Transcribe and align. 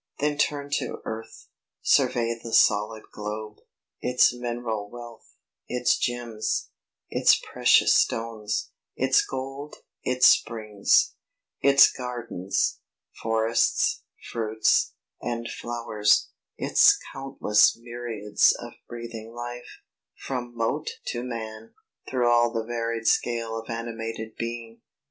Then 0.17 0.39
turn 0.39 0.71
to 0.79 0.99
earth, 1.05 1.49
Survey 1.83 2.33
the 2.43 2.53
solid 2.53 3.03
globe, 3.13 3.57
its 4.01 4.33
mineral 4.33 4.89
wealth, 4.89 5.35
Its 5.67 5.95
gems, 5.95 6.71
its 7.11 7.39
precious 7.39 7.93
stones, 7.93 8.71
its 8.95 9.23
gold, 9.23 9.75
its 10.03 10.25
springs; 10.25 11.13
Its 11.59 11.91
gardens, 11.91 12.79
forests, 13.21 14.01
fruits, 14.33 14.95
and 15.21 15.47
flowers; 15.47 16.31
Its 16.57 16.97
countless 17.13 17.77
myriads 17.77 18.55
of 18.59 18.73
breathing 18.89 19.31
life, 19.35 19.81
From 20.17 20.55
Mote 20.57 20.89
to 21.09 21.21
Man, 21.23 21.75
through 22.09 22.27
all 22.27 22.51
the 22.51 22.63
varied 22.65 23.05
scale 23.05 23.55
Of 23.55 23.69
animated 23.69 24.35
being. 24.35 24.81